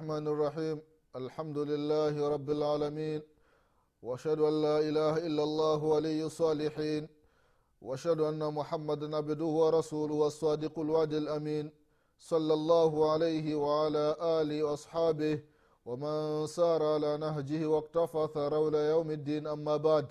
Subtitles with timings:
[0.00, 0.80] الرحمن الرحيم.
[1.16, 3.20] الحمد لله رب العالمين.
[4.02, 7.08] واشهد أن لا إله إلا الله ولي الصالحين.
[7.82, 11.70] واشهد أن محمدا عبده ورسوله والصادق الوعد الأمين.
[12.18, 15.42] صلى الله عليه وعلى آله وأصحابه
[15.86, 19.46] ومن سار على نهجه واقتفى ثرى إلى يوم الدين.
[19.46, 20.06] أما بعد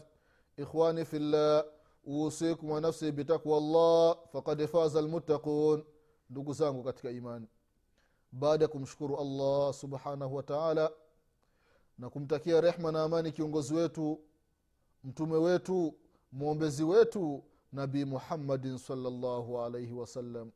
[0.59, 1.65] إخواني في الله
[2.07, 5.83] أوصيكم ونفسي بتقوى الله فقد فاز المتقون.
[6.29, 7.47] ndugu zangu katika imani
[8.31, 10.91] baada ya kumshukuru allah subhanahu wa taala
[11.97, 14.19] na kumtakia rehma na amani kiongozi wetu
[15.03, 15.95] mtume wetu
[16.31, 20.51] mwombezi wetu nabii muhammadin salllahu alaihi wasallam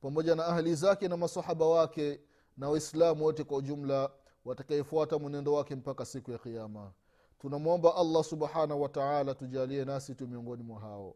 [0.00, 2.20] pamoja na ahli zake na masahaba wake
[2.56, 4.10] na waislamu wote kwa ujumla
[4.44, 6.92] watakayefuata mwenendo wake mpaka siku ya kiama
[7.38, 11.14] tunamwomba allah subhanahu wataala tujalie nasi tu miongoni mwa hao.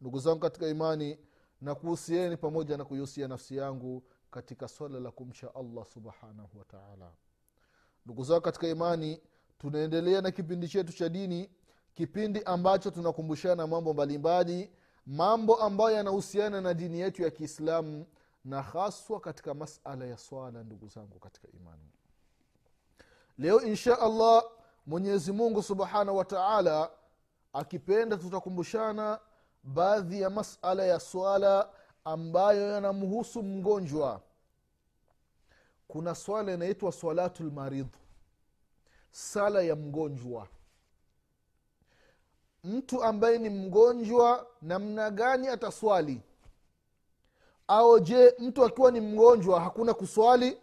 [0.00, 1.18] Ndugu zangu katika imani
[1.60, 7.12] na kuhusieni pamoja na kuihusia nafsi yangu katika swala la kumcha allah subhanahu wataala
[8.04, 9.20] ndugu zangu katika imani
[9.58, 11.50] tunaendelea na kipindi chetu cha dini
[11.94, 14.72] kipindi ambacho tunakumbushana mambo mbalimbali
[15.06, 18.06] mambo ambayo yanahusiana na dini yetu ya kiislamu
[18.44, 21.90] na haswa katika masala ya swala ndugu zangu katika imani.
[23.38, 24.42] Leo insha allah
[24.86, 26.90] mwenyezi mungu subhanahu wa taala
[27.52, 29.18] akipenda tutakumbushana
[29.62, 31.70] baadhi ya masala ya swala
[32.04, 34.20] ambayo yanamhusu mgonjwa.
[35.88, 37.98] Kuna swala inaitwa salatu lmaridhu
[39.10, 40.48] sala ya mgonjwa.
[42.64, 46.22] Mtu ambaye ni mgonjwa namna gani ataswali?
[47.68, 50.58] Au je mtu akiwa ni mgonjwa hakuna kuswali?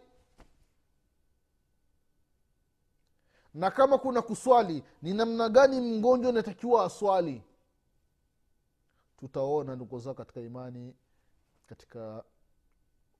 [3.54, 7.42] Na kama kuna kuswali ni namna gani mgonjwa inatakiwa aswali?
[9.20, 10.94] Tutaona ndugu zao katika imani
[11.68, 12.24] katika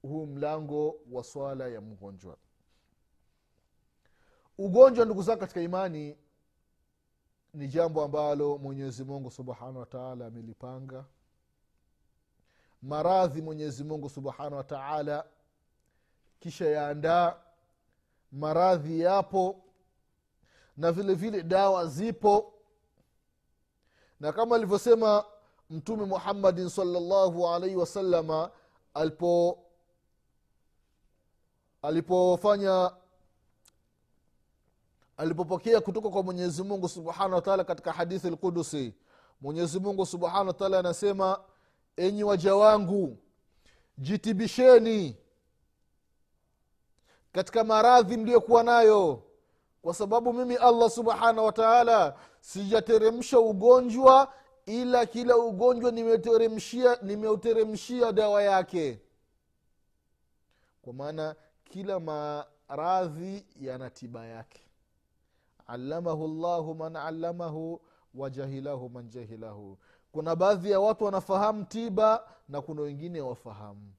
[0.03, 2.37] huu mlango wa swala ya mgonjwa.
[4.59, 6.17] Ugonjwa ndugu zangu katika imani
[7.55, 11.05] ni jambo ambalo mwenyezi mungu subhanahu wataala amelipanga.
[12.83, 15.25] Maradhi mwenyezi mungu subhanahu wataala
[16.41, 17.37] kisha yaandaa
[18.33, 19.63] maradhi yapo
[20.77, 22.53] na vile vile dawa zipo.
[24.21, 25.25] Na kama alivyosema
[25.71, 28.51] mtume muhammadin salllahu alaihi wasalama
[28.95, 29.59] alipo
[31.83, 32.91] alipofanya
[35.17, 38.95] alipopokea kutoka kwa mwenyezi mungu subhanahu wataala katika hadithi lqudusi
[39.41, 41.41] mwenyezi mungu subhanahu wataala anasema
[41.97, 43.19] enyi waja wangu
[43.99, 45.17] jitibisheni
[47.33, 49.23] katika maradhi mliyokuwa nayo
[49.83, 54.33] kwa sababu mimi allah subhanahu wataala sijateremsha ugonjwa
[54.69, 55.91] ila kila ugonjwa
[57.03, 59.01] nimeuteremshia dawa yake.
[60.83, 64.61] Kwa maana kila maradhi yana tiba yake.
[65.67, 67.81] Allamahu llahu man allamahu
[68.15, 69.79] wajahilahu man jahilahu.
[70.13, 73.93] Kuna baadhi ya watu wanafahamu tiba na kuna wengine wafahamu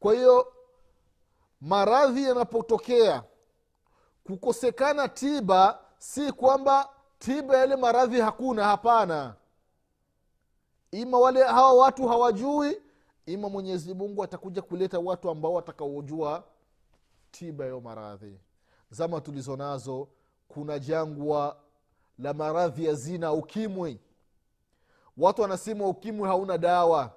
[0.00, 0.52] kwa hiyo
[1.60, 3.22] maradhi yanapotokea
[4.24, 6.88] kukosekana tiba si kwamba
[7.20, 9.34] tiba yale maradhi hakuna hapana.
[10.90, 12.76] Ima wale hawa watu hawajui
[13.26, 16.44] ima mwenyezi mungu atakuja kuleta watu ambao watakaojua
[17.30, 18.38] tiba yayo maradhi.
[18.90, 20.08] Zama tulizo nazo
[20.48, 21.56] kuna jangwa
[22.18, 24.00] la maradhi ya zina ukimwi.
[25.16, 27.12] Watu wanasema ukimwi hauna dawa.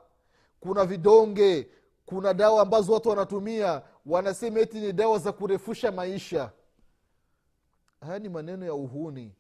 [0.60, 1.68] Kuna vidonge
[2.06, 3.82] kuna dawa ambazo watu wanatumia.
[4.06, 6.52] Wanasema eti ni dawa za kurefusha maisha.
[8.02, 9.32] Haya ni maneno ya uhuni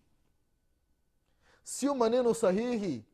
[1.63, 3.05] sio maneno sahihi.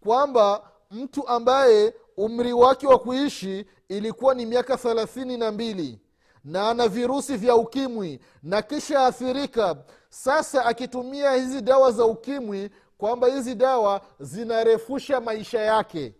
[0.00, 6.00] Kwamba mtu ambaye umri wake wa kuishi ilikuwa ni miaka thelathini na mbili
[6.44, 13.26] na ana virusi vya ukimwi na kisha athirika sasa akitumia hizi dawa za ukimwi kwamba
[13.28, 16.14] hizi dawa zinarefusha maisha yake.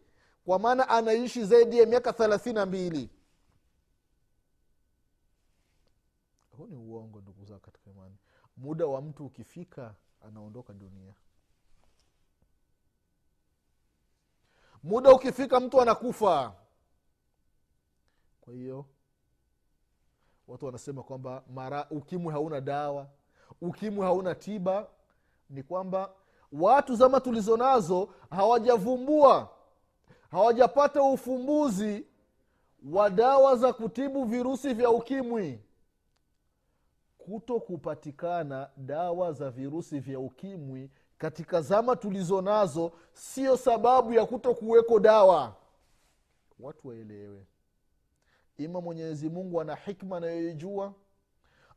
[0.44, 3.10] Kwa maana anaishi zaidi ya miaka thelathini na mbili.
[6.56, 8.16] Huu ni uongo ndugu zao katika imani.
[8.56, 9.94] Muda wa mtu ukifika
[10.28, 11.14] anaondoka dunia.
[14.82, 16.52] Muda ukifika mtu anakufa.
[18.40, 18.86] Kwa hiyo
[20.48, 23.08] watu wanasema kwamba mara ukimwi hauna dawa
[23.60, 24.88] ukimwi hauna tiba
[25.50, 26.12] ni kwamba
[26.52, 29.48] watu zama tulizo nazo hawajavumbua
[30.30, 32.06] hawajapata ufumbuzi
[32.92, 35.60] wa dawa za kutibu virusi vya ukimwi
[37.30, 44.54] kuto kupatikana dawa za virusi vya ukimwi katika zama tulizo nazo sio sababu ya kuto
[44.54, 45.56] kuweko dawa.
[46.60, 47.46] Watu waelewe.
[48.58, 50.94] Ima mwenyezi mungu ana hikma anayoijua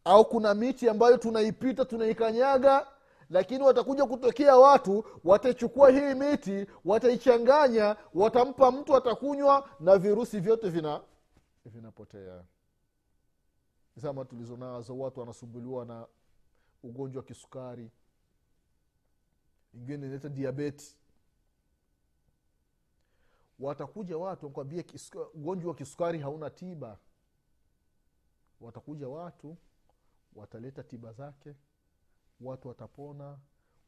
[0.04, 2.88] au kuna miti ambayo tunaipita tunaikanyaga
[3.30, 11.02] lakini watakuja kutokea watu watachukua hii miti wataichanganya watampa mtu atakunywa na virusi vyote vina
[11.66, 12.44] vinapotea
[13.96, 16.08] zama tulizo nazo watu wanasumbuliwa na
[16.84, 17.92] ugonjwa wa kisukari.
[19.74, 20.98] Ingine inaita diabeti
[23.60, 24.84] watakuja watu wakwambia
[25.34, 26.98] ugonjwa wa kisukari hauna tiba.
[28.62, 29.58] Watakuja watu
[30.36, 31.56] wataleta tiba zake.
[32.42, 33.38] Watu watapona.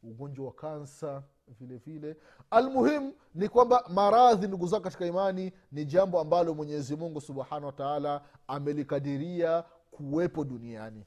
[0.04, 2.18] Ugonjwa wa kansa vile vile.
[2.50, 8.26] Almuhimu ni kwamba maradhi ndugu zao katika imani ni jambo ambalo mwenyezi mungu subhanahu wataala
[8.48, 9.64] amelikadiria
[9.96, 11.06] kuwepo duniani.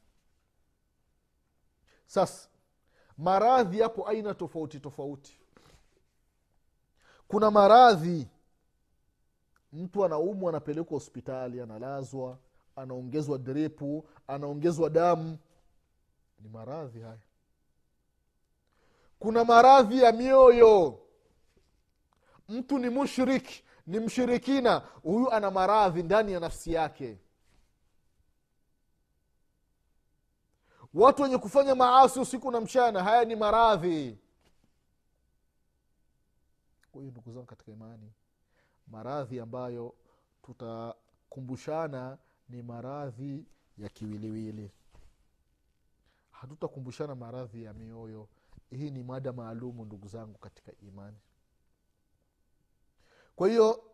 [2.06, 2.49] Sasa
[3.19, 5.40] maradhi yapo aina tofauti tofauti.
[7.29, 8.29] Kuna maradhi
[9.73, 12.38] mtu anaumwa anapelekwa hospitali analazwa
[12.76, 15.38] anaongezwa dripu anaongezwa damu.
[16.40, 17.19] Ni maradhi haya.
[19.19, 20.99] Kuna maradhi ya mioyo.
[22.49, 27.19] Mtu ni mushriki ni mshirikina huyu ana maradhi ndani ya nafsi yake
[30.99, 34.19] watu wenye kufanya maasi usiku na mchana haya ni maradhi.
[36.93, 38.12] Kwa hiyo ndugu zangu katika imani
[38.87, 39.95] maradhi ambayo
[40.43, 42.19] tutakumbushana
[42.49, 43.45] ni maradhi
[43.79, 44.71] ya kiwiliwili.
[46.31, 48.29] Hatutakumbushana maradhi ya mioyo.
[48.71, 51.17] Hii ni mada maalumu ndugu zangu katika imani.
[53.37, 53.85] Kwa hiyo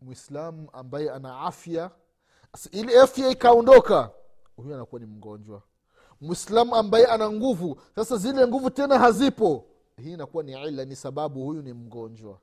[0.00, 1.90] mwislamu ambaye ana afya
[2.70, 4.10] ili afya ikaondoka
[4.62, 5.62] huyu anakuwa ni mgonjwa.
[6.20, 9.64] Mwislamu ambaye ana nguvu sasa zile nguvu tena hazipo.
[9.96, 12.38] Hii inakuwa ni ila ni sababu huyu ni mgonjwa.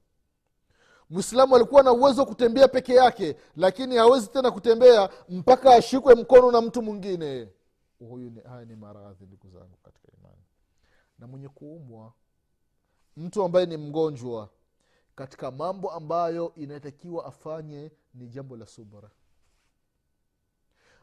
[1.10, 6.52] Mwislamu alikuwa na uwezo wa kutembea peke yake lakini hawezi tena kutembea mpaka ashikwe mkono
[6.52, 7.50] na mtu mwingine.
[8.00, 10.42] Huyu ni, haya ni maradhi ndugu zangu katika imani.
[11.20, 12.14] Na mwenye kuumwa
[13.18, 14.50] mtu ambaye ni mgonjwa
[15.16, 19.10] katika mambo ambayo inatakiwa afanye ni jambo la subra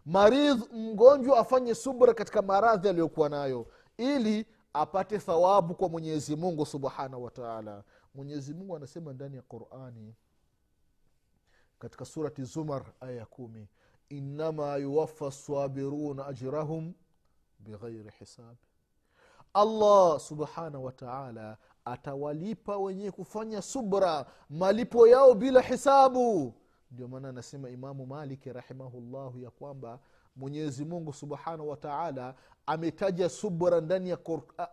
[0.07, 3.67] maridh mgonjwa afanye subra katika maradhi aliyokuwa nayo
[3.97, 7.85] ili apate thawabu kwa mwenyezi mungu subhanahu wataala
[8.15, 10.15] mwenyezi mungu anasema ndani ya qurani
[11.79, 13.69] katika surati zumar aya ya kumi
[14.09, 16.95] innama yuwafa sabiruna ajrahum
[17.59, 18.57] bighairi hisab.
[19.55, 26.55] Allah subhanahu wataala atawalipa wenye kufanya subra malipo yao bila hisabu
[26.93, 29.99] ndio maana anasema imamu maliki rahimahullahu ya kwamba
[30.37, 32.35] mwenyezi mungu subhanahu wataala
[32.67, 33.81] ametaja subra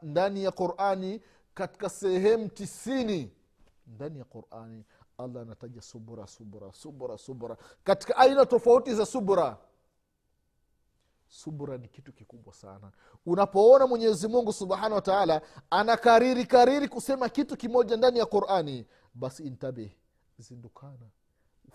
[0.01, 1.21] ndani ya, qurani
[1.53, 3.31] katika sehemu tisini.
[3.87, 4.85] Ndani ya qurani
[5.17, 7.57] allah anataja subra subra subra subra.
[7.83, 9.57] Katika aina tofauti za subra.
[11.27, 12.91] Subra ni kitu kikubwa sana.
[13.25, 19.43] Unapoona mwenyezi mungu subhanahu wa taala anakariri kariri kusema kitu kimoja ndani ya qurani basi
[19.43, 19.91] intabih
[20.37, 21.09] zindukana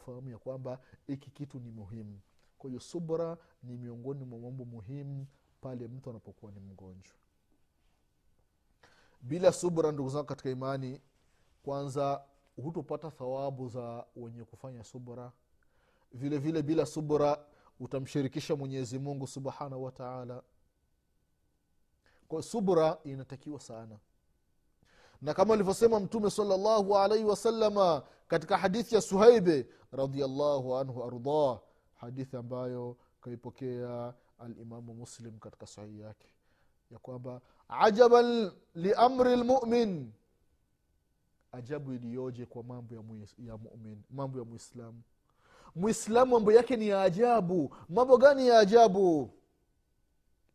[0.04, 2.20] ufahamu ya kwamba hiki kitu ni muhimu.
[2.58, 5.26] Kwa hiyo subra ni miongoni mwa mambo muhimu
[5.61, 7.14] pale mtu anapokuwa ni mgonjwa.
[9.20, 11.00] Bila subra ndugu zangu katika imani
[11.62, 12.23] kwanza
[12.56, 15.32] hutopata thawabu za wenye kufanya subra.
[16.12, 17.44] Vile vile bila subra
[17.80, 20.42] utamshirikisha mwenyezi mungu subhanahu wataala
[22.28, 23.99] kwa subra inatakiwa sana.
[25.23, 31.60] Na kama alivyosema mtume salllahu alaihi wasalama katika hadithi ya suhaibe radiallahu anhu ardah
[31.94, 36.28] hadithi ambayo kaipokea alimamu muslim katika sahihi yake
[36.90, 40.12] ya kwamba ajaban liamri lmumin
[41.52, 43.02] ajabu iliyoje kwa mambo ya,
[43.38, 45.02] ya mumin mambo ya mwislamu
[45.74, 47.76] mwislamu mambo yake ni ya ajabu.
[47.88, 49.30] Mambo gani ya ajabu?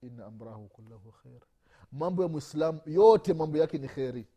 [0.02, 1.42] Ina amrahu kullahu kher
[1.92, 4.28] mambo ya mwislamu yote mambo yake ni kheri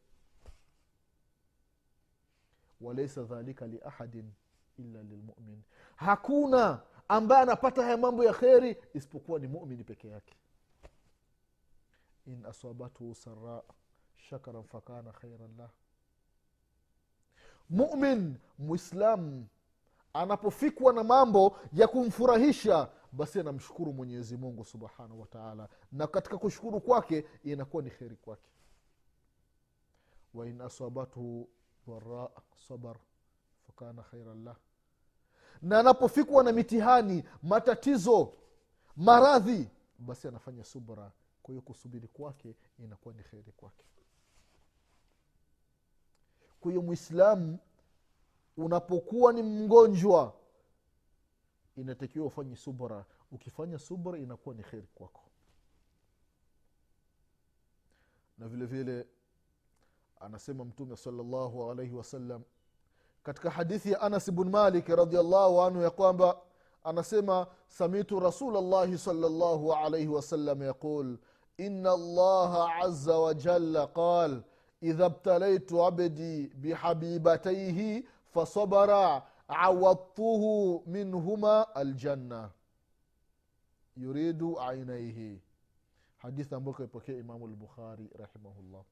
[2.80, 4.32] walaisa dhalika liahadin
[4.78, 5.62] illa lilmumin.
[5.96, 10.34] Hakuna ambaye anapata haya mambo ya kheri isipokuwa ni mumini peke yake.
[12.26, 13.62] In asabathu sara
[14.16, 15.70] shakaran fakana khairan lah.
[17.70, 19.46] Mumin muislam
[20.12, 27.24] anapofikwa na mambo ya kumfurahisha basi anamshukuru mwenyezi mungu subhanahu wataala na katika kushukuru kwake
[27.44, 28.50] inakuwa ni kheri kwake.
[30.34, 31.48] Wain asabathu
[31.88, 32.28] dharaa
[32.68, 32.96] sabar
[33.82, 34.56] fakana khairan lah.
[35.62, 38.32] Na anapofikwa na mitihani matatizo
[38.96, 41.12] maradhi basi anafanya subra.
[41.42, 43.84] Kwa hiyo kusubiri kwake inakuwa ni kheri kwake.
[46.60, 47.58] Kwa hiyo mwislamu
[48.56, 50.34] unapokuwa ni mgonjwa
[51.76, 53.04] inatakiwa ufanye subra.
[53.32, 55.20] Ukifanya subra inakuwa ni kheri kwako.
[58.38, 59.06] Na vile vile
[60.20, 62.42] anasema mtume salllahu alaihi wasallam
[63.22, 66.36] katika hadithi ya anas bn malik radiallahu anhu ya kwamba
[66.84, 71.16] anasema samitu rasulllahi salllahu alaihi wasallam yaqul
[71.56, 74.42] ina allaha aza wajalla qal
[74.80, 82.50] idha btalaitu abdi bihabibataihi fasabara awadtuhu minhuma aljanna
[83.96, 85.42] yuridu ainaihi
[86.16, 88.82] hadithi ambayo kaipokea imamu lbukhari rahimahullah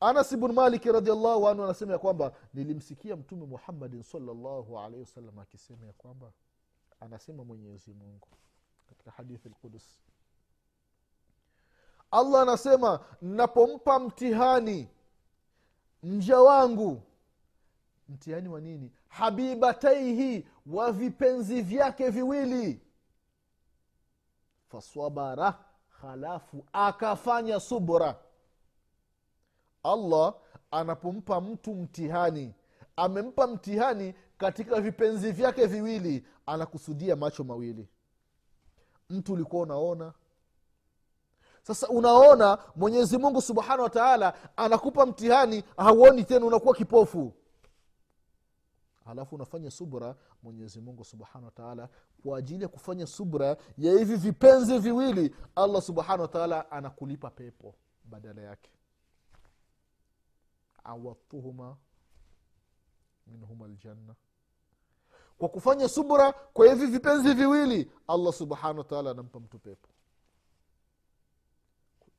[0.00, 5.86] anas bnu maliki radiallahu anhu anasema ya kwamba nilimsikia mtume muhammadin salllahu alaihi wasallam akisema
[5.86, 6.32] ya kwamba
[7.00, 8.28] anasema mwenyezi mungu
[8.88, 10.00] katika hadithi lqudus
[12.10, 14.88] allah anasema napompa mtihani
[16.02, 17.02] mja wangu
[18.08, 18.92] mtihani wa nini?
[19.08, 22.80] Habibataihi wa vipenzi vyake viwili.
[24.68, 25.58] Faswabara
[26.00, 28.18] halafu akafanya subra
[29.92, 30.34] allah
[30.70, 32.54] anapompa mtu mtihani.
[32.96, 37.88] Amempa mtihani katika vipenzi vyake viwili anakusudia macho mawili.
[39.10, 40.12] Mtu ulikuwa unaona.
[41.62, 47.32] Sasa unaona mwenyezi mungu subhanahu wa taala anakupa mtihani hauoni tena unakuwa kipofu.
[49.04, 51.88] Halafu unafanya subra mwenyezi mungu subhanahu wataala
[52.22, 57.74] kwa ajili ya kufanya subra ya hivi vipenzi viwili allah subhanahu wataala anakulipa pepo
[58.04, 58.70] badala yake
[60.86, 61.76] awadtuhuma
[63.26, 64.14] minhuma ljanna
[65.38, 69.88] kwa kufanya subra kwa hivi vipenzi viwili allah subhanahu wataala anampa mtu pepo.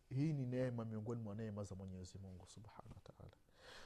[0.10, 3.32] Hii ni neema miongoni mwa neema za mwenyezi mungu subhanahu wataala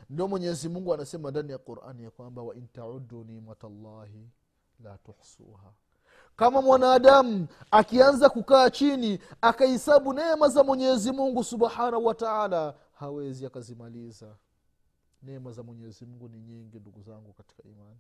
[0.10, 4.30] ndio mwenyezi mungu anasema ndani ya qurani ya kwamba wain taudu nimatallahi
[4.84, 5.74] la tuhsuha.
[6.36, 14.36] Kama mwanadamu akianza kukaa chini akahesabu neema za mwenyezi mungu subhanahu wa taala hawezi akazimaliza
[15.22, 18.00] neema za mwenyezi mungu ni nyingi ndugu zangu katika imani.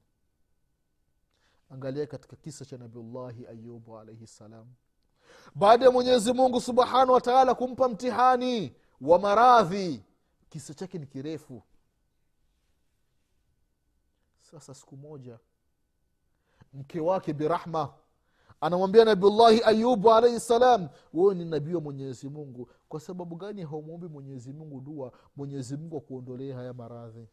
[1.69, 4.67] Angalia katika kisa cha nabiullahi ayubu alaihi ssalam
[5.55, 10.03] baada ya mwenyezi mungu subhanahu wataala kumpa mtihani wa maradhi
[10.49, 11.63] kisa chake ni kirefu.
[14.41, 15.39] Sasa siku moja
[16.73, 17.93] mke wake birahma
[18.61, 22.69] anamwambia nabiullahi ayubu alaihi salam wewe ni nabii wa mwenyezi mungu.
[22.89, 25.11] Kwa sababu gani haumwombi mwenyezi mungu dua?
[25.35, 27.27] Mwenyezi mungu akuondolee haya maradhi.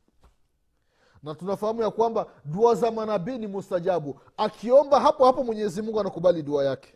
[1.22, 4.20] Na tunafahamu ya kwamba dua za manabii ni mustajabu.
[4.36, 6.94] Akiomba hapo hapo mwenyezi mungu anakubali dua yake.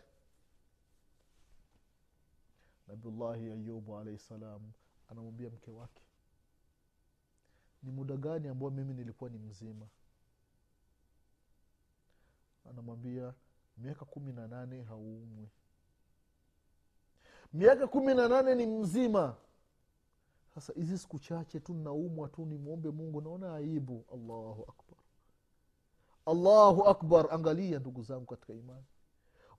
[2.87, 4.61] Nabiullahi ayubu alaihi salam
[5.09, 6.01] anamwambia mke wake
[7.83, 9.87] ni muda gani ambao mimi nilikuwa ni mzima?
[12.69, 13.33] Anamwambia
[13.77, 15.49] miaka kumi na nane hauumwi
[17.53, 19.35] miaka kumi na nane ni mzima.
[20.55, 24.05] Sasa hizi siku chache tu naumwa tu nimwombe mungu naona aibu.
[24.13, 24.97] Allahu akbar.
[26.25, 27.27] Allahu akbar.
[27.33, 28.83] Angalia ndugu zangu katika imani.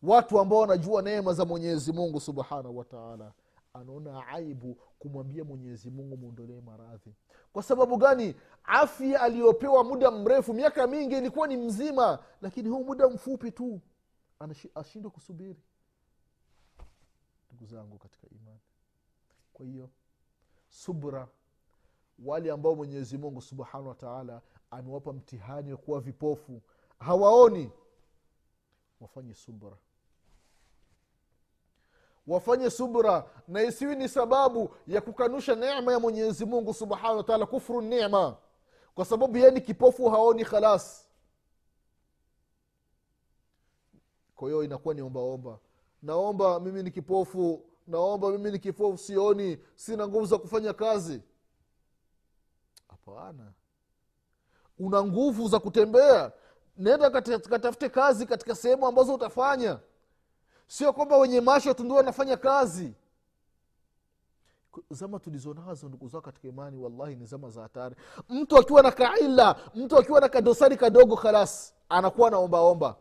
[0.02, 3.32] Watu ambao wanajua neema za mwenyezi mungu subhanahu wataala
[3.74, 7.14] anaona aibu kumwambia mwenyezi mungu mwondolee maradhi.
[7.52, 8.34] Kwa sababu gani?
[8.64, 13.80] Afya aliyopewa muda mrefu miaka mingi ilikuwa ni mzima lakini huu muda mfupi tu
[14.74, 15.62] ashindwe kusubiri.
[17.52, 18.60] Ndugu zangu katika imani.
[19.52, 19.90] Kwa hiyo
[20.68, 21.28] subra
[22.18, 26.62] wale ambao mwenyezi mungu subhanahu wataala amewapa mtihani wa kuwa vipofu
[26.98, 27.70] hawaoni.
[29.00, 29.76] Wafanye subra.
[32.26, 37.80] Wafanye subra na isiwi ni sababu ya kukanusha nema ya mwenyezi mungu subhanahu wataala kufru
[37.80, 38.36] nema
[38.94, 41.03] kwa sababu yeye ni kipofu haoni khalas
[44.36, 45.58] kwa hiyo inakuwa ni ombaomba
[46.02, 51.22] naomba mimi ni kipofu naomba mimi ni kipofu sioni sina nguvu za kufanya kazi.
[52.88, 53.52] Hapana.
[54.78, 56.32] Una nguvu za kutembea.
[56.76, 59.78] Nenda katafute kazi katika sehemu ambazo utafanya.
[60.66, 62.94] Sio kwamba wenye masho tu ndio wanafanya kazi.
[64.90, 67.96] Zama tulizonazo ndugu zao katika imani wallahi ni zama za hatari.
[68.28, 72.96] Mtu akiwa na kaila mtu akiwa na kadosari kadogo khalas anakuwa naombaomba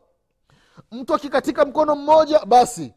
[0.91, 2.93] mtu akikatika mkono mmoja basi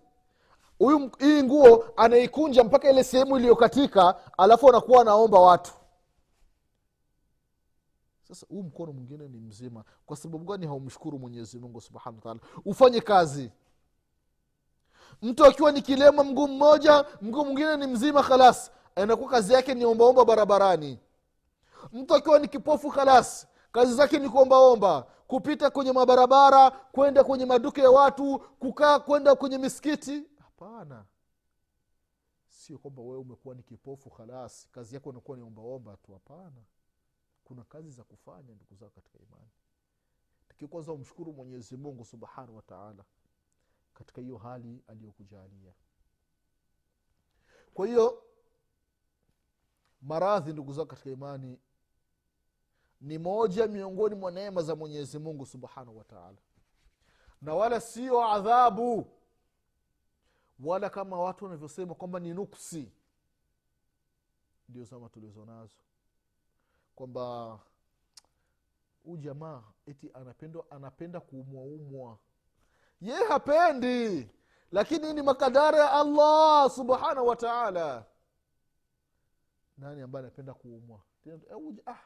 [0.78, 5.73] huyu hii nguo anaikunja mpaka ile sehemu iliyokatika alafu anakuwa anaomba watu.
[8.28, 9.85] Sasa huu mkono mwingine ni mzima.
[10.06, 13.52] Kwa sababu gani haumshukuru mwenyezi mungu subhanahu wataala ufanye kazi.
[15.23, 19.85] Mtu akiwa ni kilema mguu mmoja mguu mwingine ni mzima khalas anakuwa kazi yake ni
[19.85, 20.99] ombaomba barabarani.
[21.92, 27.83] Mtu akiwa ni kipofu khalas kazi zake ni kuombaomba kupita kwenye mabarabara kwenda kwenye maduka
[27.83, 30.25] ya watu kukaa kwenda kwenye misikiti?
[30.38, 31.04] Hapana.
[32.49, 36.62] Sio kwamba wewe umekuwa ni kipofu khalas kazi yako inakuwa ni ombaomba tu hapana.
[37.45, 39.50] Kuna kazi za kufanya ndugu zao katika imani.
[40.49, 43.04] Lakini kwanza umshukuru mwenyezi mungu subhanahu wataala
[43.95, 45.73] katika hiyo hali aliyokujalia.
[47.75, 48.23] Kwa hiyo
[50.02, 51.59] maradhi ndugu zao katika imani
[53.00, 56.38] ni moja miongoni mwa neema za mwenyezi mungu subhanahu wataala
[57.43, 59.12] na wala sio adhabu
[60.61, 62.93] wala kama watu wanavyosema kwamba ni nuksi
[64.69, 65.75] ndio zama tulizo nazo.
[66.95, 67.59] Kwamba
[69.05, 72.19] huu jamaa eti anapendwa anapenda kuumwaumwa
[73.00, 74.31] ye hapendi
[74.73, 78.05] lakini ni makadara ya allah subhanahu wataala
[79.79, 81.00] nani ambaye anapenda kuumwa?
[81.87, 81.99] Ah,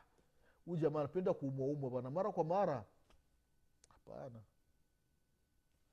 [0.65, 2.85] huyu jamaa anapenda kuumwaumwa bana mara kwa mara.
[3.89, 4.41] Hapana.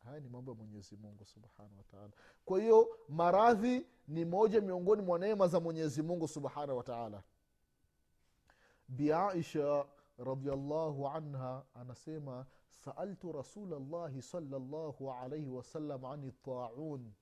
[0.05, 2.11] Haya ni mambo ya mwenyezi mungu subhanahu wataala
[2.45, 7.23] kwa hiyo maradhi ni moja miongoni mwa neema za mwenyezi mungu subhanahu wataala
[8.87, 9.85] biaisha
[10.17, 12.45] radiallahu anha anasema
[12.85, 17.13] saaltu rasulllahi salllahu alaihi wasallam ani taun.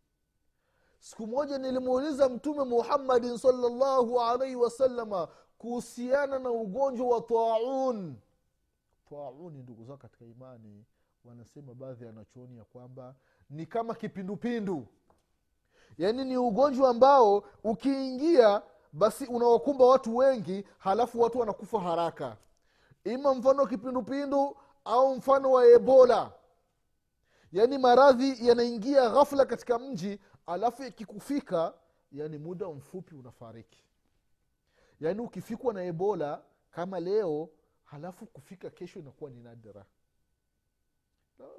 [1.00, 5.28] Siku moja nilimuuliza mtume muhammadin salllahu alaihi wasalama
[5.70, 8.16] kuhusiana na ugonjwa wa taun.
[9.10, 10.86] Tauni ndugu zao katika imani
[11.24, 13.16] wanasema baadhi ya wanachuoni ya kwamba
[13.50, 14.88] ni kama kipindupindu.
[15.98, 18.62] Yaani ni ugonjwa ambao ukiingia
[18.94, 22.38] basi unawakumba watu wengi halafu watu wanakufa haraka.
[23.04, 26.32] Ima mfano kipindupindu au mfano wa ebola.
[27.52, 31.74] Yaani maradhi yanaingia ghafla katika mji alafu ikikufika
[32.12, 33.85] yani muda mfupi unafariki
[35.00, 37.50] yaani ukifikwa na ebola kama leo
[37.84, 39.86] halafu kufika kesho inakuwa ni nadra.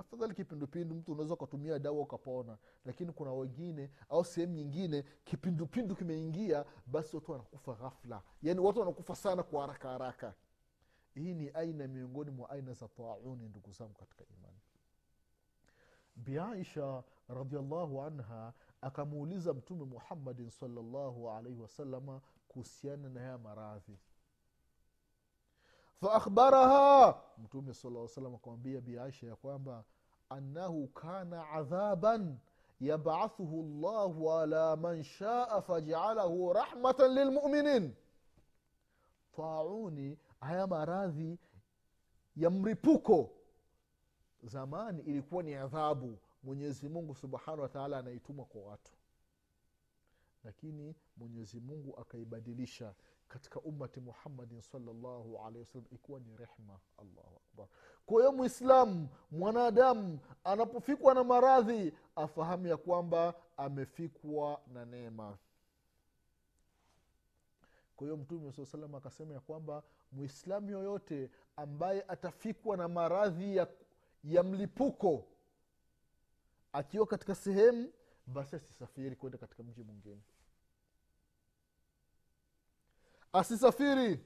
[0.00, 2.58] Afadhali kipindupindu mtu unaweza ukatumia dawa ukapona.
[2.84, 8.22] Lakini kuna wengine au sehemu nyingine kipindupindu kimeingia basi watu wanakufa ghafla.
[8.42, 10.34] Yaani watu wanakufa sana kwa haraka haraka.
[11.14, 14.58] Hii ni aina miongoni mwa aina za tauni ndugu zangu katika imani.
[16.16, 22.20] Biaisha radiallahu anha akamuuliza mtume muhammadin salllahu alaihi wasalama
[22.56, 23.98] kuhusiana na haya maradhi.
[26.00, 29.84] Faakhbaraha mtume sala salam akamwambia biaisha ya kwamba
[30.28, 32.38] annahu kana adhaban
[32.80, 37.94] yabathuhu llahu ala man shaa fajalahu rahmatan lilmuminin
[39.36, 41.38] tauni haya maradhi
[42.36, 43.30] ya mripuko.
[44.42, 46.18] Zamani ilikuwa ni adhabu.
[46.42, 48.92] Mwenyezi mungu subhanahu wataala anaituma kwa watu
[50.46, 52.94] lakini mwenyezi mungu akaibadilisha
[53.28, 56.80] katika ummati muhammadin salllahu alehi wasallam ikiwa ni rehma.
[56.98, 57.68] Allahu akbar.
[58.06, 65.38] Kwa hiyo mwislamu mwanadamu anapofikwa na maradhi afahamu ya kwamba amefikwa na neema.
[67.96, 69.82] Kwa hiyo mtume saa salam akasema ya kwamba
[70.12, 73.68] mwislamu yoyote ambaye atafikwa na maradhi ya,
[74.24, 75.26] ya mlipuko
[76.72, 77.92] akiwa katika sehemu
[78.26, 80.20] basi asisafiri kwenda katika mji mwingine
[83.38, 84.24] asisafiri.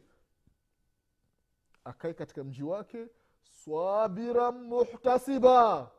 [1.84, 3.06] Akae katika mji wake
[3.42, 5.90] swabira muhtasiba.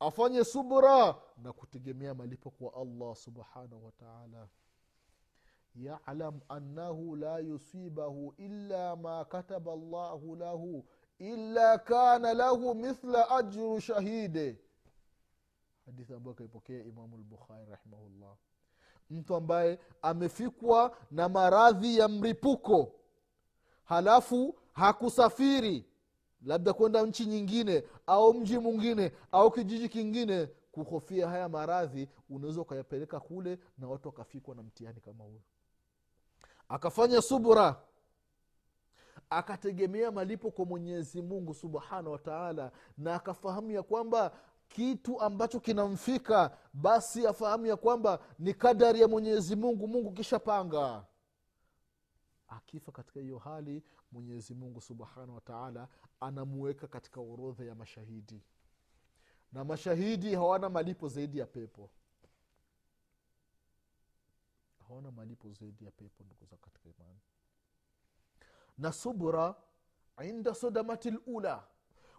[0.00, 4.48] Afanye subra na kutegemea malipo kwa allah subhanahu wataala
[5.74, 10.86] yalam annahu la yusibahu illa ma kataba llahu lahu
[11.18, 14.58] illa kana lahu mithla ajru shahide.
[15.86, 18.36] Hadithi ambayo akaipokea imamu lbukhari rahimahullah
[19.10, 22.92] mtu ambaye amefikwa na maradhi ya mripuko
[23.84, 25.84] halafu hakusafiri
[26.42, 33.20] labda kwenda nchi nyingine au mji mwingine au kijiji kingine kuhofia haya maradhi unaweza ukayapeleka
[33.20, 35.40] kule na watu wakafikwa na mtihani kama huyo
[36.68, 37.76] akafanya subra.
[39.30, 44.32] Akategemea malipo kwa mwenyezi mungu subhanahu wataala na akafahamu ya kwamba
[44.68, 49.88] kitu ambacho kinamfika basi afahamu ya kwamba ni kadari ya mwenyezi mungu.
[49.88, 51.06] Mungu kishapanga.
[52.48, 55.88] Akifa katika hiyo hali mwenyezi mungu subhanahu wataala
[56.20, 58.42] anamuweka katika orodha ya mashahidi.
[59.52, 61.90] Na mashahidi hawana malipo zaidi ya pepo.
[64.88, 67.20] Hawana malipo zaidi ya pepo ndugu za katika imani.
[68.78, 69.54] Na subra
[70.24, 71.66] inda sodamati lula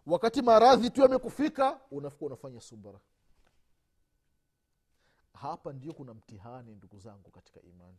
[0.06, 3.00] wakati maradhi tu yamekufika unafika unafanya subra.
[5.34, 7.98] Hapa ndio kuna mtihani ndugu zangu katika imani.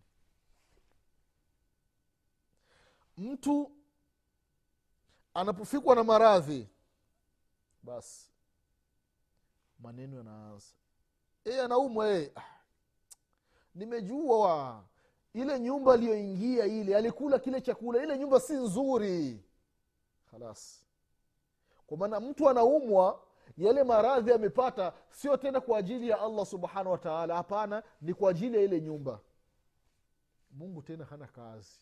[3.18, 3.72] Mtu
[5.34, 6.68] anapofikwa na maradhi
[7.82, 8.30] basi
[9.78, 10.66] maneno yanaanza.
[11.44, 12.32] E, anaumwa e.
[13.74, 14.84] nimejua
[15.34, 19.44] ile nyumba aliyoingia ile alikula kile chakula ile nyumba si nzuri.
[20.30, 20.85] Halas
[21.86, 23.22] kwa maana mtu anaumwa
[23.56, 28.56] yale maradhi amepata sio tena kwa ajili ya allah subhanahu wataala hapana ni kwa ajili
[28.56, 29.20] ya ile nyumba.
[30.50, 31.80] Mungu tena hana kazi.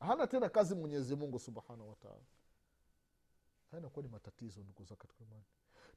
[0.00, 2.24] Hana tena kazi mwenyezi mungu subhanahu wataala
[3.70, 5.44] haya inakuwa ni matatizo ndugu zao katika imani.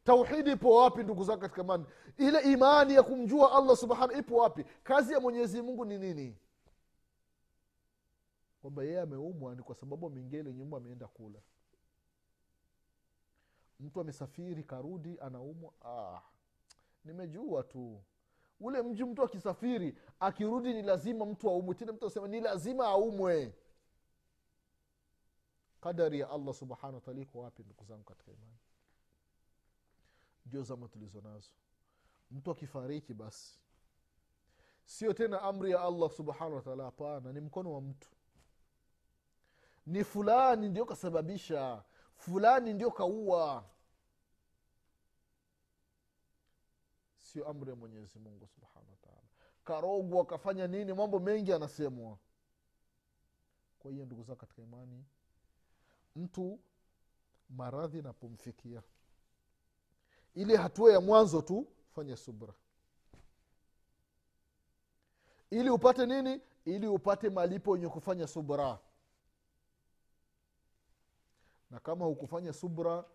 [0.04, 1.86] Tauhidi ipo wapi ndugu zake katika imani?
[2.18, 4.66] Ile imani ya kumjua allah subhanahu ipo wapi?
[4.84, 6.38] Kazi ya mwenyezi mungu ni nini
[8.62, 11.42] kwamba yeye ameumwa ni kwa sababu ameingia nyumba ameenda kula.
[13.80, 15.74] Mtu amesafiri karudi anaumwa.
[15.86, 16.22] Ah,
[17.06, 18.04] nimejua tu.
[18.60, 21.76] Ule mji mtu akisafiri akirudi ni lazima mtu aumwe.
[21.76, 23.54] Tena mtu asema ni lazima aumwe.
[25.82, 28.58] Kadari ya allah subhanahu wataala iko wapi ndugu zangu katika imani?
[30.46, 31.52] Ndio zama tulizo nazo.
[32.32, 33.60] Mtu akifariki basi
[34.86, 38.10] sio tena amri ya allah subhanahu wataala hapana ni mkono wa mtu
[39.86, 41.84] ni fulani ndio kasababisha
[42.16, 43.66] fulani ndio kaua.
[47.18, 49.22] Sio amri ya mwenyezi mungu subhanahu wataala
[49.64, 50.94] karogwa kafanya nini?
[50.94, 52.18] Mambo mengi anasemwa.
[53.80, 55.06] Kwa hiyo ndugu zao katika imani
[56.16, 56.60] mtu
[57.50, 58.84] maradhi napomfikia
[60.36, 62.54] ile hatua ya mwanzo tu fanya subra.
[65.50, 66.42] Ili upate nini?
[66.66, 68.80] Ili upate malipo yenye kufanya subra
[71.72, 73.06] na kama hukufanya subra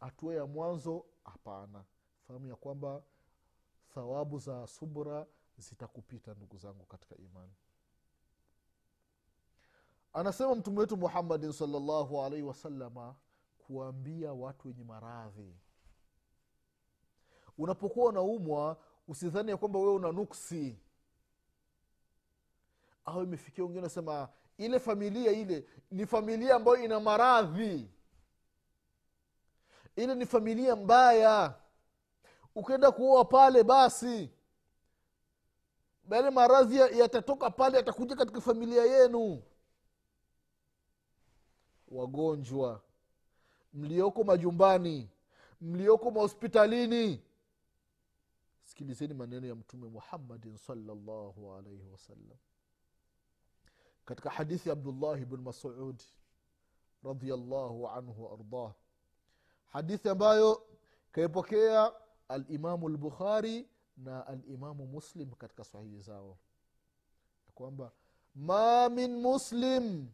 [0.00, 1.84] hatua ya mwanzo hapana.
[2.26, 3.02] Fahamu ya kwamba
[3.94, 5.26] thawabu za subra
[5.58, 7.52] zitakupita ndugu zangu katika imani.
[10.12, 13.14] Anasema mtume wetu muhammadin salllahu alaihi wasalama
[13.58, 15.56] kuwaambia watu wenye maradhi.
[17.58, 18.76] Unapokuwa unaumwa
[19.08, 20.78] usidhani ya kwamba wewe una nuksi.
[23.04, 27.90] Au imefikia wengine unasema ile familia ile ni familia ambayo ina maradhi.
[29.96, 31.54] Ile ni familia mbaya.
[32.54, 34.30] Ukienda kuoa pale basi
[36.10, 39.42] yale maradhi yatatoka pale yatakuja katika familia yenu.
[41.88, 42.82] Wagonjwa
[43.72, 45.10] mlioko majumbani
[45.60, 47.22] mlioko mahospitalini
[48.62, 52.38] sikilizeni maneno ya mtume muhammadin salllahu alaihi wasallam
[54.04, 56.02] katika hadithi ya abdullahi bn masud
[57.04, 58.74] radiallahu anhu waardah
[59.66, 60.62] hadithi ambayo
[61.12, 61.92] kaipokea
[62.28, 66.38] alimamu lbukhari na alimamu muslim katika sahihi zao.
[67.54, 67.92] Kwamba
[68.34, 70.08] ma min muslim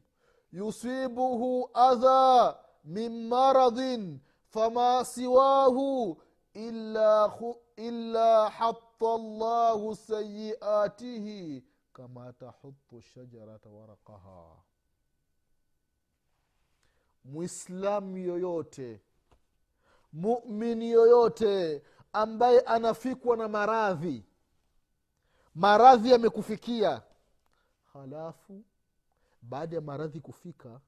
[0.53, 6.23] yusibuhu adha min maradhin fama siwahu
[6.55, 7.39] illa,
[7.77, 11.65] illa hatta llahu sayiatihi
[12.01, 14.57] kama tahutu shajarata waraqaha
[17.25, 19.01] mwislamu yoyote
[20.13, 21.83] mumini yoyote
[22.13, 24.25] ambaye anafikwa na maradhi
[25.55, 27.03] maradhi yamekufikia
[27.93, 28.65] halafu
[29.43, 30.81] baada ya maradhi kufika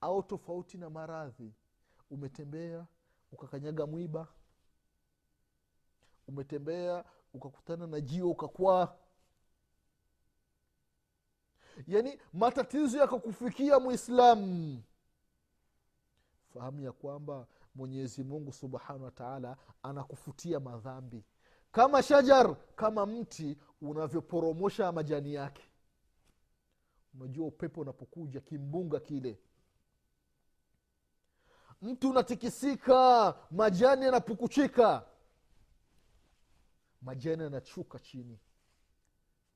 [0.00, 1.54] au tofauti na maradhi
[2.10, 2.86] umetembea
[3.32, 4.28] ukakanyaga mwiba
[6.28, 8.94] umetembea ukakutana na jio ukakwaa
[11.86, 14.82] yaani matatizo yakakufikia mwislamu
[16.54, 21.24] fahamu ya kwamba mwenyezi mungu subhanahu wa taala anakufutia madhambi.
[21.72, 25.62] Kama shajar kama mti unavyoporomosha majani yake.
[27.14, 29.38] Unajua upepo unapokuja kimbunga kile.
[31.82, 35.06] Mti unatikisika majani yanapukuchika.
[37.02, 38.38] Majani yanachuka chini.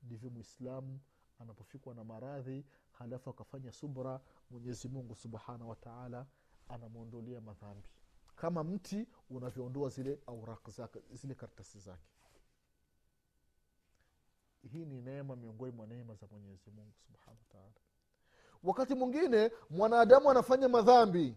[0.03, 0.99] Ndivyo mwislamu
[1.39, 6.25] anapofikwa na maradhi halafu akafanya subra mwenyezi mungu subhanahu wataala
[6.69, 7.87] anamwondolea madhambi.
[8.35, 12.09] Kama mti unavyoondoa zile aurak zake zile karatasi zake.
[14.71, 17.71] Hii ni neema miongoni mwa neema za mwenyezi mungu subhanahu wataala
[18.63, 21.35] wakati mwingine mwanadamu anafanya madhambi.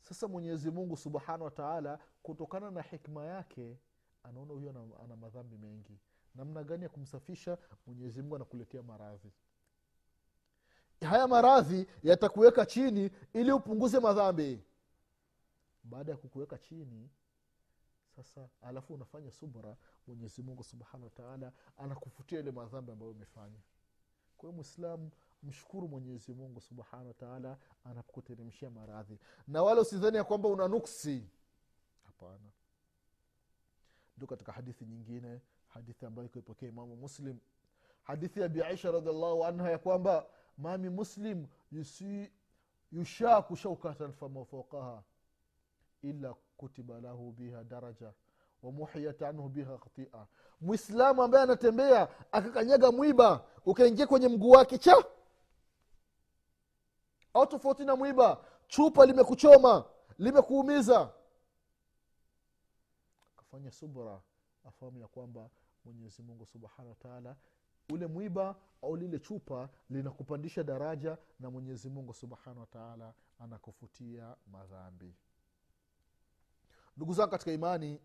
[0.00, 3.78] Sasa mwenyezi mungu subhanahu wataala kutokana na hikma yake
[4.22, 4.70] anaona huyo
[5.04, 5.98] ana madhambi mengi
[6.36, 9.32] namna gani ya kumsafisha mwenyezi mungu anakuletea maradhi.
[11.00, 14.64] Haya maradhi yatakuweka chini ili upunguze madhambi.
[15.84, 17.10] Baada ya kukuweka chini
[18.16, 23.58] sasa alafu unafanya subra mwenyezi mungu subhanahu wataala anakufutia ile madhambi ambayo umefanya.
[24.36, 25.10] Kwa hiyo mwislamu
[25.42, 29.18] mshukuru mwenyezi mungu subhanahu wataala anapokuteremshia maradhi.
[29.48, 31.28] Na wala usidhani ya kwamba una nuksi.
[32.06, 32.50] Hapana.
[34.16, 35.40] Ndio katika hadithi nyingine
[35.76, 37.38] hadithi ambayo ikoipokea imamu muslim.
[38.02, 40.26] Hadithi ya biaisha radiallahu anha ya kwamba
[40.58, 41.46] mami muslim
[42.92, 45.02] yushaku shaukatan famafaukaha
[46.02, 48.12] ila kutiba lahu biha daraja
[48.62, 50.26] wamuhiyat anhu biha khatia.
[50.60, 55.04] Mwislamu ambaye anatembea akakanyaga mwiba ukaingia kwenye mguu wake cha
[57.34, 59.84] au tofauti na mwiba chupa limekuchoma
[60.18, 61.12] limekuumiza.
[63.36, 64.20] Akafanya subra
[64.64, 65.50] afahamu ya kwamba
[65.92, 67.36] mwenyezi mungu subhanahu wataala
[67.90, 75.14] ule mwiba au lile chupa linakupandisha daraja na mwenyezi mungu subhanahu wataala anakufutia madhambi.
[76.96, 78.00] Ndugu zangu katika imani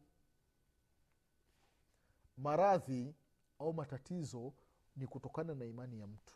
[2.37, 3.15] maradhi
[3.59, 4.53] au matatizo
[4.95, 6.35] ni kutokana na imani ya mtu.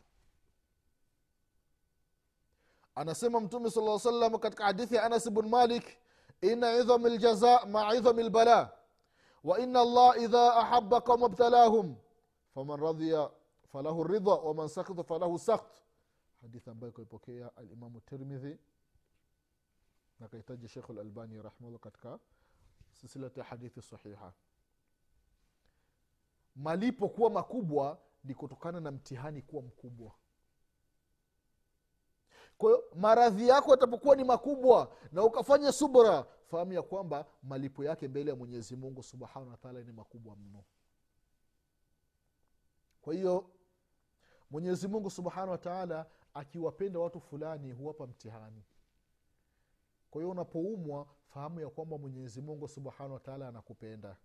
[2.94, 5.98] Anasema mtume sala salam katika hadithi ya anas bnu malik
[6.40, 8.75] ina idhami ljaza maa idhami lbala
[9.46, 11.96] wa الله إذا idha ahaba ابتلاهم btalahum
[12.54, 12.78] faman
[13.72, 15.82] فله ridha waman sakita falahu sakt
[16.42, 18.58] hadithi ambayo kaipokea alimamu tirmidhi
[20.20, 22.18] na kahitaji shekhu lalbani rahimahullah katika
[22.92, 24.32] silsilati ya hadithi sahiha.
[26.56, 30.12] Malipo kuwa makubwa ni kutokana na mtihani kuwa mkubwa
[32.58, 38.30] kwa maradhi yako yatapokuwa ni makubwa na ukafanya subra fahamu ya kwamba malipo yake mbele
[38.30, 40.64] ya mwenyezi mungu subhanahu wataala ni makubwa mno.
[43.02, 43.50] Kwa hiyo
[44.50, 48.62] mwenyezi mungu subhanahu wataala akiwapenda watu fulani huwapa mtihani.
[50.10, 54.16] Kwa hiyo unapoumwa fahamu ya kwamba mwenyezi mungu subhanahu wataala anakupenda.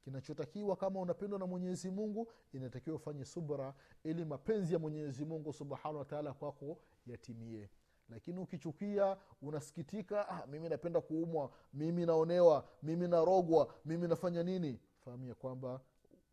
[0.00, 5.98] Kinachotakiwa kama unapendwa na mwenyezi mungu inatakiwa ufanye subra ili mapenzi ya mwenyezi mungu subhanahu
[5.98, 6.78] wataala kwako
[7.12, 7.70] yatimie.
[8.08, 14.80] Lakini ukichukia unasikitika ah, mimi napenda kuumwa mimi naonewa mimi narogwa mimi nafanya nini?
[15.04, 15.80] Fahamu ya kwamba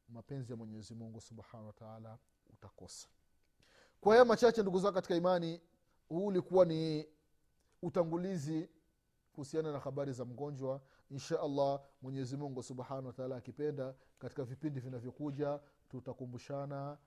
[0.10, 2.18] mapenzi ya mwenyezi mungu subhanahu wataala
[2.54, 3.08] utakosa.
[4.02, 5.62] Kwa haya machache ndugu zao katika imani
[6.10, 7.08] huu ulikuwa ni
[7.82, 8.70] utangulizi
[9.34, 10.82] kuhusiana na habari za mgonjwa.
[11.12, 15.60] Insha allah mwenyezimungu subhanahu wataala akipenda katika vipindi vinavyokuja
[15.90, 16.98] tutakumbushana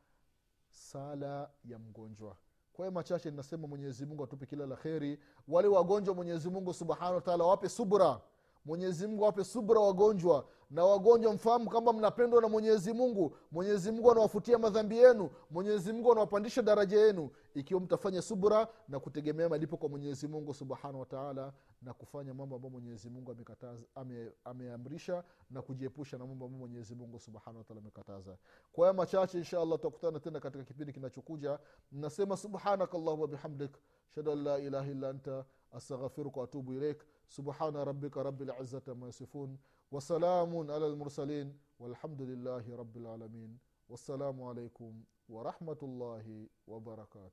[0.69, 2.37] sala ya mgonjwa
[2.79, 5.19] kwa hiyo machache ninasema mwenyezi mungu atupe kila la kheri.
[5.49, 8.21] Wale wagonjwa mwenyezi mungu subhanahu wataala wape subra.
[8.65, 13.37] Mwenyezi mungu awape subra wagonjwa na wagonjwa mfahamu kama mnapendwa na mwenyezi mungu.
[13.53, 15.31] Mwenyezi mungu anawafutia madhambi yenu.
[15.51, 17.31] Mwenyezi mungu anawapandisha daraja yenu.
[17.55, 21.53] Ikiwa mtafanya subra na kutegemea malipo kwa mwenyezi mungu subhanahu wataala
[21.83, 23.37] na kufanya mambo ambayo mwenyezi mungu
[24.45, 28.37] ameamrisha ame, na kujiepusha na mambo ambayo mwenyezi mungu subhanahu wataala amekataza.
[28.73, 31.59] Kwa haya machache insha allah tutakutana tena katika kipindi kinachokuja.
[31.93, 33.71] Nasema subhanaka allahuma bihamdik
[34.17, 39.59] an la ilaha illa anta astaghfiruka waatubu ilaik subhana rabika rabi lizati ama yasifun
[39.91, 43.59] وسلام على المرسلين والحمد لله رب العالمين.
[43.89, 44.93] والسلام عليكم
[45.29, 47.33] ورحمة الله وبركاته.